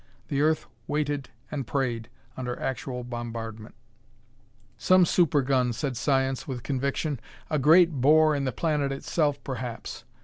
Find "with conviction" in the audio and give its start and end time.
6.47-7.19